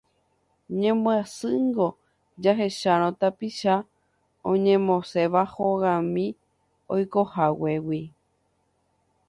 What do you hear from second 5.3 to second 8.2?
hogami oikohaguégui.